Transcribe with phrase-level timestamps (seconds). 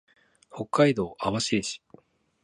[0.49, 1.79] 北海道網走市